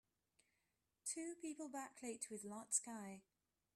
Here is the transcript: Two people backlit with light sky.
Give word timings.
Two 1.05 1.35
people 1.39 1.69
backlit 1.69 2.31
with 2.31 2.43
light 2.43 2.73
sky. 2.73 3.21